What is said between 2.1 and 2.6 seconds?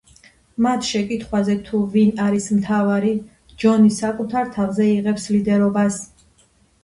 არის